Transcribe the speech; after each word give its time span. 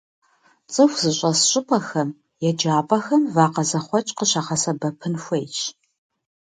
ЦӀыху 0.71 0.99
зыщӀэс 1.01 1.39
щӀыпӀэхэм, 1.49 2.09
еджапӀэхэм 2.47 3.23
вакъэ 3.35 3.63
зэхъуэкӀ 3.69 4.11
къыщыгъэсэбэпын 4.17 5.13
хуейщ. 5.23 5.57